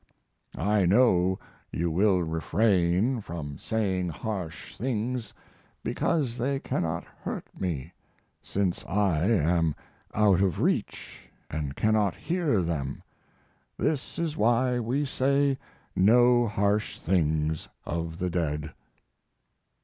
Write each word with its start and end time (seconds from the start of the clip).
I 0.57 0.87
know 0.87 1.37
you 1.71 1.91
will 1.91 2.23
refrain 2.23 3.21
from 3.21 3.59
saying 3.59 4.09
harsh 4.09 4.75
things 4.75 5.31
because 5.83 6.39
they 6.39 6.59
cannot 6.59 7.03
hurt 7.21 7.45
me, 7.55 7.93
since 8.41 8.83
I 8.87 9.25
am 9.27 9.75
out 10.15 10.41
of 10.41 10.59
reach 10.59 11.29
and 11.51 11.75
cannot 11.75 12.15
hear 12.15 12.63
them. 12.63 13.03
This 13.77 14.17
is 14.17 14.35
why 14.35 14.79
we 14.79 15.05
say 15.05 15.59
no 15.95 16.47
harsh 16.47 16.97
things 16.97 17.69
of 17.85 18.17
the 18.17 18.31
dead." 18.31 18.73